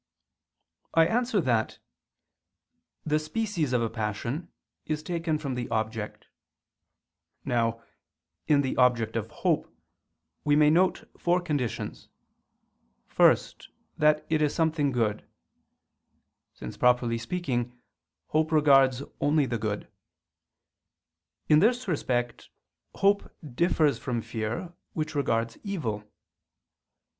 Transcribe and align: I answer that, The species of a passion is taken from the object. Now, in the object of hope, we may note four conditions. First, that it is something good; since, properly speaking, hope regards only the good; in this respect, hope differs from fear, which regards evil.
I 0.95 1.05
answer 1.05 1.39
that, 1.41 1.77
The 3.05 3.19
species 3.19 3.71
of 3.71 3.83
a 3.83 3.89
passion 3.91 4.51
is 4.87 5.03
taken 5.03 5.37
from 5.37 5.53
the 5.53 5.69
object. 5.69 6.25
Now, 7.45 7.83
in 8.47 8.61
the 8.61 8.75
object 8.77 9.15
of 9.15 9.29
hope, 9.29 9.71
we 10.43 10.55
may 10.55 10.71
note 10.71 11.07
four 11.19 11.39
conditions. 11.39 12.09
First, 13.05 13.69
that 13.95 14.25
it 14.27 14.41
is 14.41 14.55
something 14.55 14.91
good; 14.91 15.23
since, 16.55 16.77
properly 16.77 17.19
speaking, 17.19 17.79
hope 18.29 18.51
regards 18.51 19.03
only 19.19 19.45
the 19.45 19.59
good; 19.59 19.87
in 21.47 21.59
this 21.59 21.87
respect, 21.87 22.49
hope 22.95 23.31
differs 23.53 23.99
from 23.99 24.23
fear, 24.23 24.73
which 24.93 25.13
regards 25.13 25.59
evil. 25.63 26.11